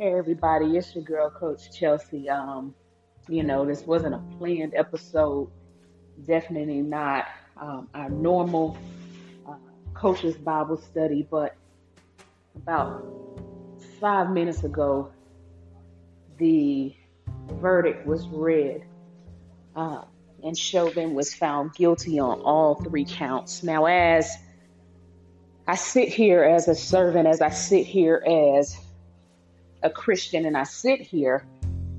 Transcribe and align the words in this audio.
Hey 0.00 0.14
everybody, 0.14 0.78
it's 0.78 0.94
your 0.94 1.04
girl 1.04 1.28
Coach 1.28 1.78
Chelsea. 1.78 2.26
Um, 2.30 2.74
you 3.28 3.42
know, 3.42 3.66
this 3.66 3.82
wasn't 3.82 4.14
a 4.14 4.22
planned 4.38 4.72
episode. 4.74 5.50
Definitely 6.26 6.80
not 6.80 7.26
um, 7.60 7.86
our 7.92 8.08
normal 8.08 8.78
uh, 9.46 9.56
coach's 9.92 10.38
Bible 10.38 10.78
study, 10.78 11.28
but 11.30 11.54
about 12.56 13.06
five 14.00 14.30
minutes 14.30 14.64
ago, 14.64 15.12
the 16.38 16.96
verdict 17.52 18.06
was 18.06 18.26
read, 18.28 18.82
uh, 19.76 20.04
and 20.42 20.56
Chauvin 20.56 21.12
was 21.12 21.34
found 21.34 21.74
guilty 21.74 22.18
on 22.18 22.40
all 22.40 22.76
three 22.76 23.04
counts. 23.04 23.62
Now, 23.62 23.84
as 23.84 24.34
I 25.66 25.74
sit 25.74 26.08
here 26.08 26.42
as 26.42 26.68
a 26.68 26.74
servant, 26.74 27.28
as 27.28 27.42
I 27.42 27.50
sit 27.50 27.84
here 27.84 28.24
as 28.26 28.78
a 29.82 29.90
Christian, 29.90 30.46
and 30.46 30.56
I 30.56 30.64
sit 30.64 31.00
here 31.00 31.46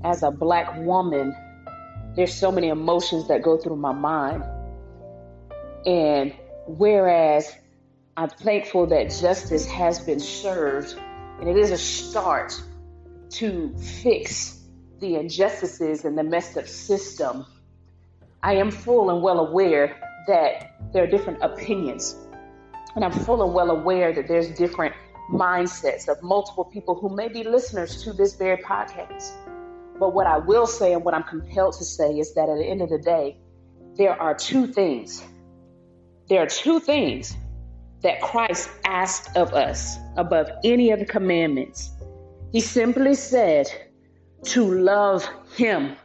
as 0.04 0.22
a 0.22 0.30
black 0.30 0.76
woman, 0.78 1.34
there's 2.16 2.34
so 2.34 2.52
many 2.52 2.68
emotions 2.68 3.28
that 3.28 3.42
go 3.42 3.56
through 3.56 3.76
my 3.76 3.92
mind. 3.92 4.44
And 5.86 6.34
whereas 6.66 7.52
I'm 8.16 8.28
thankful 8.28 8.86
that 8.86 9.10
justice 9.10 9.66
has 9.66 10.00
been 10.00 10.20
served, 10.20 10.96
and 11.40 11.48
it 11.48 11.56
is 11.56 11.70
a 11.70 11.78
start 11.78 12.60
to 13.30 13.74
fix 13.76 14.60
the 15.00 15.16
injustices 15.16 16.04
and 16.04 16.16
the 16.16 16.22
messed 16.22 16.56
up 16.56 16.68
system, 16.68 17.46
I 18.42 18.54
am 18.54 18.70
full 18.70 19.10
and 19.10 19.22
well 19.22 19.40
aware 19.40 19.96
that 20.28 20.92
there 20.92 21.04
are 21.04 21.06
different 21.06 21.42
opinions. 21.42 22.16
And 22.94 23.04
I'm 23.04 23.12
full 23.12 23.42
and 23.42 23.54
well 23.54 23.70
aware 23.70 24.12
that 24.12 24.28
there's 24.28 24.50
different 24.50 24.94
mindsets 25.32 26.08
of 26.08 26.22
multiple 26.22 26.64
people 26.64 26.94
who 26.94 27.08
may 27.08 27.26
be 27.26 27.42
listeners 27.42 28.02
to 28.04 28.12
this 28.12 28.34
very 28.34 28.58
podcast. 28.58 29.32
But 29.98 30.14
what 30.14 30.26
I 30.26 30.38
will 30.38 30.66
say 30.66 30.92
and 30.92 31.04
what 31.04 31.14
I'm 31.14 31.22
compelled 31.22 31.74
to 31.78 31.84
say 31.84 32.18
is 32.18 32.34
that 32.34 32.48
at 32.48 32.58
the 32.58 32.64
end 32.64 32.82
of 32.82 32.90
the 32.90 32.98
day, 32.98 33.38
there 33.96 34.20
are 34.20 34.34
two 34.34 34.66
things. 34.66 35.24
There 36.28 36.42
are 36.42 36.46
two 36.46 36.80
things 36.80 37.36
that 38.02 38.20
Christ 38.20 38.68
asked 38.84 39.34
of 39.36 39.54
us 39.54 39.96
above 40.16 40.50
any 40.64 40.90
of 40.90 40.98
the 40.98 41.06
commandments. 41.06 41.90
He 42.52 42.60
simply 42.60 43.14
said 43.14 43.68
to 44.44 44.64
love 44.64 45.26
Him 45.56 45.96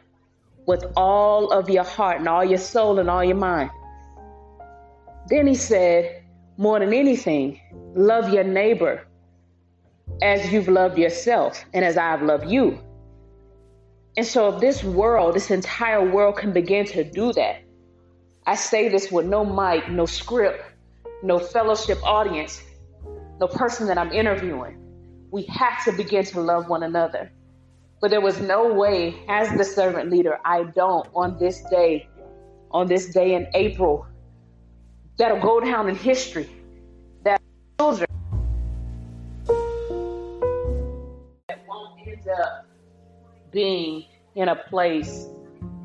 with 0.66 0.84
all 0.96 1.50
of 1.50 1.68
your 1.68 1.84
heart 1.84 2.18
and 2.20 2.28
all 2.28 2.44
your 2.44 2.58
soul 2.58 2.98
and 2.98 3.10
all 3.10 3.24
your 3.24 3.36
mind. 3.36 3.70
Then 5.28 5.46
He 5.46 5.54
said, 5.54 6.24
more 6.56 6.78
than 6.78 6.92
anything, 6.92 7.60
love 7.94 8.32
your 8.32 8.44
neighbor 8.44 9.07
as 10.22 10.52
you've 10.52 10.68
loved 10.68 10.98
yourself 10.98 11.64
and 11.74 11.84
as 11.84 11.96
I've 11.96 12.22
loved 12.22 12.50
you. 12.50 12.78
And 14.16 14.26
so, 14.26 14.54
if 14.54 14.60
this 14.60 14.82
world, 14.82 15.34
this 15.34 15.50
entire 15.50 16.04
world 16.04 16.36
can 16.36 16.52
begin 16.52 16.84
to 16.86 17.04
do 17.04 17.32
that, 17.34 17.62
I 18.46 18.54
say 18.54 18.88
this 18.88 19.12
with 19.12 19.26
no 19.26 19.44
mic, 19.44 19.88
no 19.90 20.06
script, 20.06 20.64
no 21.22 21.38
fellowship 21.38 21.98
audience, 22.02 22.62
no 23.40 23.46
person 23.46 23.86
that 23.86 23.98
I'm 23.98 24.12
interviewing. 24.12 24.76
We 25.30 25.44
have 25.44 25.84
to 25.84 25.92
begin 25.92 26.24
to 26.24 26.40
love 26.40 26.68
one 26.68 26.82
another. 26.82 27.30
But 28.00 28.10
there 28.10 28.20
was 28.20 28.40
no 28.40 28.72
way, 28.72 29.22
as 29.28 29.56
the 29.56 29.64
servant 29.64 30.10
leader, 30.10 30.38
I 30.44 30.64
don't 30.64 31.06
on 31.14 31.38
this 31.38 31.62
day, 31.70 32.08
on 32.70 32.86
this 32.86 33.12
day 33.12 33.34
in 33.34 33.46
April, 33.54 34.06
that'll 35.18 35.40
go 35.40 35.60
down 35.60 35.88
in 35.88 35.94
history. 35.94 36.48
That 37.24 37.40
children 37.78 38.08
being 43.58 44.04
in 44.36 44.48
a 44.48 44.54
place 44.54 45.26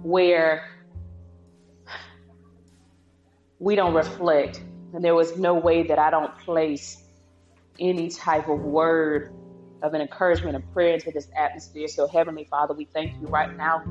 where 0.03 0.69
we 3.57 3.75
don't 3.75 3.95
reflect. 3.95 4.61
And 4.93 5.03
there 5.03 5.15
was 5.15 5.39
no 5.39 5.55
way 5.55 5.81
that 5.87 5.97
I 5.97 6.11
don't 6.11 6.37
place 6.37 7.01
any 7.79 8.09
type 8.11 8.47
of 8.47 8.59
word 8.59 9.33
of 9.81 9.95
an 9.95 10.01
encouragement 10.01 10.55
and 10.55 10.71
prayer 10.71 10.93
into 10.93 11.09
this 11.09 11.27
atmosphere. 11.35 11.87
So, 11.87 12.07
Heavenly 12.07 12.43
Father, 12.43 12.75
we 12.75 12.85
thank 12.85 13.19
you 13.19 13.27
right 13.27 13.57
now. 13.57 13.83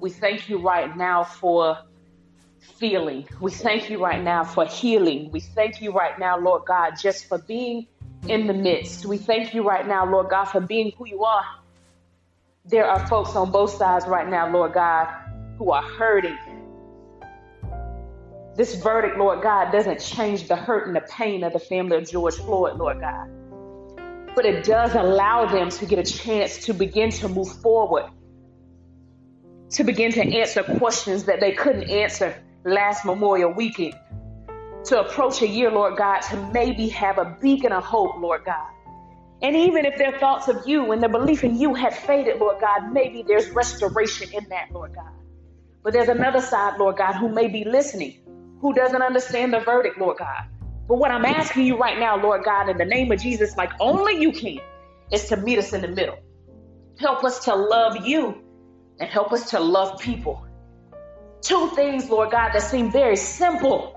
We 0.00 0.08
thank 0.08 0.48
you 0.48 0.56
right 0.62 0.96
now 0.96 1.24
for 1.24 1.76
feeling. 2.78 3.28
We 3.42 3.50
thank 3.50 3.90
you 3.90 4.02
right 4.02 4.24
now 4.24 4.42
for 4.42 4.64
healing. 4.64 5.30
We 5.32 5.40
thank 5.40 5.82
you 5.82 5.92
right 5.92 6.18
now, 6.18 6.38
Lord 6.38 6.62
God, 6.66 6.94
just 6.98 7.28
for 7.28 7.36
being 7.36 7.88
in 8.26 8.46
the 8.46 8.54
midst. 8.54 9.04
We 9.04 9.18
thank 9.18 9.52
you 9.52 9.68
right 9.68 9.86
now, 9.86 10.10
Lord 10.10 10.30
God, 10.30 10.46
for 10.46 10.62
being 10.62 10.92
who 10.96 11.06
you 11.06 11.24
are. 11.24 11.44
There 12.68 12.84
are 12.84 13.06
folks 13.06 13.34
on 13.34 13.50
both 13.50 13.70
sides 13.70 14.06
right 14.06 14.28
now, 14.28 14.52
Lord 14.52 14.74
God, 14.74 15.08
who 15.56 15.70
are 15.70 15.82
hurting. 15.82 16.36
This 18.56 18.74
verdict, 18.74 19.16
Lord 19.16 19.42
God, 19.42 19.72
doesn't 19.72 20.00
change 20.00 20.48
the 20.48 20.56
hurt 20.56 20.86
and 20.86 20.94
the 20.94 21.00
pain 21.00 21.44
of 21.44 21.54
the 21.54 21.60
family 21.60 21.96
of 21.96 22.10
George 22.10 22.34
Floyd, 22.34 22.76
Lord 22.76 23.00
God. 23.00 23.30
But 24.36 24.44
it 24.44 24.64
does 24.64 24.94
allow 24.94 25.46
them 25.46 25.70
to 25.70 25.86
get 25.86 25.98
a 25.98 26.02
chance 26.02 26.66
to 26.66 26.74
begin 26.74 27.10
to 27.12 27.28
move 27.28 27.48
forward, 27.62 28.10
to 29.70 29.82
begin 29.82 30.12
to 30.12 30.20
answer 30.20 30.62
questions 30.62 31.24
that 31.24 31.40
they 31.40 31.52
couldn't 31.52 31.88
answer 31.88 32.36
last 32.66 33.06
Memorial 33.06 33.50
weekend, 33.50 33.94
to 34.84 35.00
approach 35.00 35.40
a 35.40 35.48
year, 35.48 35.70
Lord 35.70 35.96
God, 35.96 36.20
to 36.20 36.50
maybe 36.52 36.88
have 36.88 37.16
a 37.16 37.38
beacon 37.40 37.72
of 37.72 37.82
hope, 37.82 38.20
Lord 38.20 38.44
God. 38.44 38.68
And 39.40 39.54
even 39.54 39.84
if 39.84 39.96
their 39.98 40.18
thoughts 40.18 40.48
of 40.48 40.66
you 40.66 40.90
and 40.90 41.00
their 41.00 41.08
belief 41.10 41.44
in 41.44 41.58
you 41.58 41.74
had 41.74 41.94
faded, 41.94 42.38
Lord 42.38 42.60
God, 42.60 42.92
maybe 42.92 43.22
there's 43.22 43.48
restoration 43.50 44.32
in 44.32 44.48
that, 44.48 44.72
Lord 44.72 44.94
God. 44.94 45.12
But 45.84 45.92
there's 45.92 46.08
another 46.08 46.40
side, 46.40 46.78
Lord 46.78 46.96
God, 46.96 47.14
who 47.14 47.28
may 47.28 47.46
be 47.46 47.64
listening, 47.64 48.20
who 48.60 48.74
doesn't 48.74 49.00
understand 49.00 49.52
the 49.52 49.60
verdict, 49.60 49.98
Lord 49.98 50.18
God. 50.18 50.44
But 50.88 50.98
what 50.98 51.10
I'm 51.10 51.24
asking 51.24 51.66
you 51.66 51.78
right 51.78 51.98
now, 51.98 52.20
Lord 52.20 52.44
God, 52.44 52.68
in 52.68 52.78
the 52.78 52.84
name 52.84 53.12
of 53.12 53.20
Jesus, 53.20 53.56
like 53.56 53.70
only 53.78 54.20
you 54.20 54.32
can, 54.32 54.58
is 55.12 55.28
to 55.28 55.36
meet 55.36 55.58
us 55.58 55.72
in 55.72 55.82
the 55.82 55.88
middle. 55.88 56.18
Help 56.98 57.22
us 57.22 57.44
to 57.44 57.54
love 57.54 58.06
you 58.06 58.42
and 58.98 59.08
help 59.08 59.32
us 59.32 59.50
to 59.50 59.60
love 59.60 60.00
people. 60.00 60.44
Two 61.42 61.70
things, 61.76 62.10
Lord 62.10 62.32
God, 62.32 62.52
that 62.52 62.62
seem 62.62 62.90
very 62.90 63.16
simple, 63.16 63.96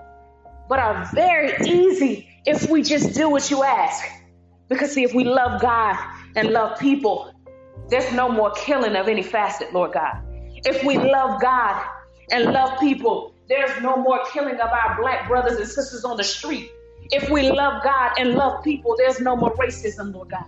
but 0.69 0.77
are 0.77 1.09
very 1.13 1.55
easy 1.67 2.29
if 2.45 2.69
we 2.69 2.83
just 2.83 3.15
do 3.15 3.29
what 3.29 3.49
you 3.49 3.63
ask. 3.63 4.05
Because, 4.71 4.93
see, 4.93 5.03
if 5.03 5.13
we 5.13 5.25
love 5.25 5.61
God 5.61 5.97
and 6.37 6.51
love 6.51 6.79
people, 6.79 7.33
there's 7.89 8.09
no 8.13 8.29
more 8.29 8.51
killing 8.51 8.95
of 8.95 9.09
any 9.09 9.21
facet, 9.21 9.73
Lord 9.73 9.91
God. 9.91 10.15
If 10.63 10.81
we 10.85 10.97
love 10.97 11.41
God 11.41 11.85
and 12.31 12.53
love 12.53 12.79
people, 12.79 13.35
there's 13.49 13.81
no 13.81 13.97
more 13.97 14.23
killing 14.31 14.55
of 14.55 14.69
our 14.69 14.97
black 15.01 15.27
brothers 15.27 15.57
and 15.57 15.67
sisters 15.67 16.05
on 16.05 16.15
the 16.15 16.23
street. 16.23 16.71
If 17.11 17.29
we 17.29 17.51
love 17.51 17.83
God 17.83 18.13
and 18.17 18.35
love 18.35 18.63
people, 18.63 18.95
there's 18.97 19.19
no 19.19 19.35
more 19.35 19.53
racism, 19.57 20.13
Lord 20.13 20.29
God. 20.29 20.45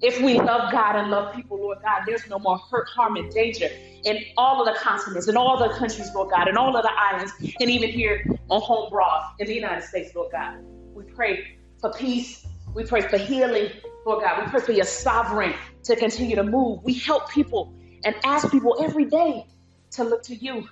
If 0.00 0.18
we 0.22 0.40
love 0.40 0.72
God 0.72 0.96
and 0.96 1.10
love 1.10 1.34
people, 1.34 1.60
Lord 1.60 1.76
God, 1.82 2.04
there's 2.06 2.26
no 2.26 2.38
more 2.38 2.56
hurt, 2.70 2.88
harm, 2.88 3.16
and 3.16 3.30
danger 3.30 3.68
in 4.04 4.24
all 4.38 4.66
of 4.66 4.74
the 4.74 4.80
continents, 4.80 5.28
in 5.28 5.36
all 5.36 5.58
the 5.58 5.74
countries, 5.74 6.08
Lord 6.14 6.30
God, 6.30 6.48
in 6.48 6.56
all 6.56 6.74
of 6.74 6.84
the 6.84 6.92
islands, 6.96 7.32
and 7.60 7.68
even 7.68 7.90
here 7.90 8.24
on 8.48 8.62
home 8.62 8.88
broad 8.88 9.30
in 9.40 9.46
the 9.46 9.54
United 9.54 9.82
States, 9.82 10.14
Lord 10.14 10.32
God. 10.32 10.56
We 10.94 11.04
pray 11.04 11.58
for 11.82 11.92
peace 11.92 12.47
we 12.74 12.84
pray 12.84 13.00
for 13.00 13.18
healing, 13.18 13.70
Lord 14.04 14.22
God. 14.22 14.44
We 14.44 14.50
pray 14.50 14.60
for 14.60 14.72
your 14.72 14.84
sovereign 14.84 15.54
to 15.84 15.96
continue 15.96 16.36
to 16.36 16.44
move. 16.44 16.82
We 16.84 16.94
help 16.94 17.30
people 17.30 17.74
and 18.04 18.14
ask 18.24 18.50
people 18.50 18.76
every 18.80 19.06
day 19.06 19.46
to 19.92 20.04
look 20.04 20.22
to 20.24 20.34
you. 20.34 20.68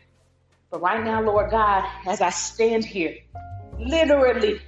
But 0.70 0.82
right 0.82 1.02
now, 1.04 1.22
Lord 1.22 1.50
God, 1.50 1.88
as 2.06 2.20
I 2.20 2.30
stand 2.30 2.84
here, 2.84 3.16
literally 3.78 4.60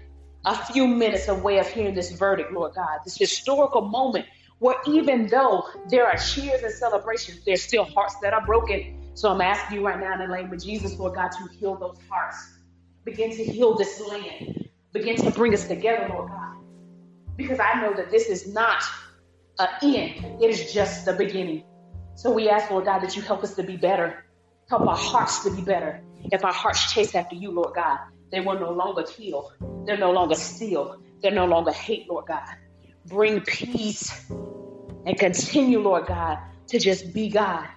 a 0.44 0.56
few 0.56 0.86
minutes 0.86 1.28
away 1.28 1.58
of 1.58 1.68
hearing 1.68 1.94
this 1.94 2.12
verdict, 2.12 2.52
Lord 2.52 2.74
God, 2.74 3.00
this 3.04 3.18
historical 3.18 3.82
moment 3.82 4.26
where 4.58 4.76
even 4.86 5.26
though 5.26 5.64
there 5.88 6.06
are 6.06 6.16
cheers 6.16 6.62
and 6.62 6.72
celebrations, 6.72 7.44
there's 7.44 7.62
still 7.62 7.84
hearts 7.84 8.16
that 8.22 8.32
are 8.32 8.44
broken. 8.44 9.12
So 9.14 9.30
I'm 9.30 9.40
asking 9.40 9.78
you 9.78 9.86
right 9.86 10.00
now 10.00 10.14
in 10.14 10.28
the 10.28 10.34
name 10.34 10.52
of 10.52 10.62
Jesus, 10.62 10.98
Lord 10.98 11.14
God, 11.14 11.28
to 11.28 11.48
heal 11.58 11.76
those 11.76 11.98
hearts. 12.08 12.58
Begin 13.04 13.30
to 13.30 13.44
heal 13.44 13.76
this 13.76 14.00
land. 14.00 14.68
Begin 14.92 15.16
to 15.16 15.30
bring 15.30 15.54
us 15.54 15.68
together, 15.68 16.08
Lord 16.08 16.28
God 16.28 16.47
because 17.38 17.60
I 17.60 17.80
know 17.80 17.94
that 17.94 18.10
this 18.10 18.28
is 18.28 18.52
not 18.52 18.82
an 19.58 19.68
end, 19.82 20.42
it 20.42 20.50
is 20.50 20.72
just 20.72 21.06
the 21.06 21.14
beginning. 21.14 21.64
So 22.16 22.32
we 22.32 22.50
ask, 22.50 22.70
Lord 22.70 22.84
God, 22.84 22.98
that 22.98 23.16
you 23.16 23.22
help 23.22 23.44
us 23.44 23.54
to 23.54 23.62
be 23.62 23.76
better. 23.76 24.24
Help 24.68 24.86
our 24.86 24.96
hearts 24.96 25.44
to 25.44 25.54
be 25.54 25.62
better. 25.62 26.02
If 26.32 26.44
our 26.44 26.52
hearts 26.52 26.92
chase 26.92 27.14
after 27.14 27.36
you, 27.36 27.52
Lord 27.52 27.74
God, 27.74 27.98
they 28.30 28.40
will 28.40 28.58
no 28.58 28.72
longer 28.72 29.04
kill. 29.04 29.52
They're 29.86 29.96
no 29.96 30.10
longer 30.10 30.34
steal. 30.34 31.00
They're 31.22 31.30
no 31.30 31.46
longer 31.46 31.70
hate, 31.70 32.10
Lord 32.10 32.26
God. 32.26 32.42
Bring 33.06 33.40
peace 33.40 34.28
and 35.06 35.16
continue, 35.16 35.78
Lord 35.78 36.06
God, 36.06 36.38
to 36.66 36.78
just 36.80 37.14
be 37.14 37.28
God. 37.30 37.68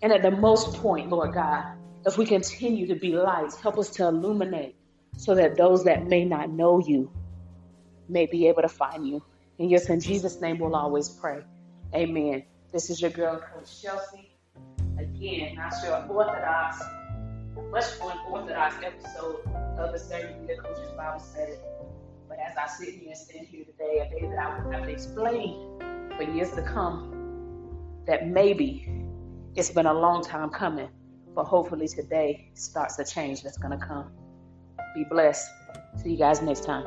And 0.00 0.12
at 0.12 0.22
the 0.22 0.30
most 0.30 0.74
point, 0.74 1.10
Lord 1.10 1.34
God, 1.34 1.76
if 2.06 2.16
we 2.16 2.24
continue 2.24 2.86
to 2.86 2.94
be 2.94 3.10
lights, 3.10 3.60
help 3.60 3.78
us 3.78 3.90
to 3.90 4.06
illuminate 4.06 4.76
so 5.16 5.34
that 5.34 5.56
those 5.56 5.84
that 5.84 6.06
may 6.06 6.24
not 6.24 6.50
know 6.50 6.78
you 6.78 7.10
may 8.08 8.26
be 8.26 8.48
able 8.48 8.62
to 8.62 8.68
find 8.68 9.06
you. 9.06 9.22
In 9.58 9.68
your 9.68 9.80
son 9.80 10.00
Jesus' 10.00 10.40
name, 10.40 10.58
we'll 10.58 10.74
always 10.74 11.08
pray. 11.08 11.42
Amen. 11.94 12.42
This 12.72 12.90
is 12.90 13.00
your 13.00 13.10
girl, 13.10 13.38
Coach 13.38 13.82
Chelsea. 13.82 14.30
Again, 14.98 15.56
not 15.56 15.74
your 15.84 16.06
orthodox, 16.08 16.82
much 17.70 17.84
more 18.00 18.14
orthodox 18.30 18.76
episode 18.82 19.40
of 19.78 19.92
the 19.92 19.98
30 19.98 20.40
Minute 20.40 20.58
Coach's 20.58 20.90
Bible 20.96 21.20
Study. 21.20 21.52
But 22.28 22.38
as 22.38 22.56
I 22.56 22.66
sit 22.66 22.94
here 22.94 23.08
and 23.08 23.16
stand 23.16 23.46
here 23.46 23.64
today, 23.64 24.08
a 24.08 24.10
day 24.10 24.26
that 24.28 24.38
I 24.38 24.64
will 24.64 24.72
have 24.72 24.84
to 24.84 24.90
explain 24.90 25.78
for 26.16 26.22
years 26.22 26.50
to 26.52 26.62
come, 26.62 27.12
that 28.06 28.26
maybe 28.26 28.88
it's 29.54 29.70
been 29.70 29.86
a 29.86 29.94
long 29.94 30.24
time 30.24 30.48
coming, 30.48 30.88
but 31.34 31.44
hopefully 31.44 31.88
today 31.88 32.48
starts 32.54 32.98
a 32.98 33.04
change 33.04 33.42
that's 33.42 33.58
going 33.58 33.78
to 33.78 33.86
come. 33.86 34.10
Be 34.94 35.04
blessed. 35.04 35.48
See 36.02 36.12
you 36.12 36.16
guys 36.16 36.40
next 36.40 36.64
time. 36.64 36.86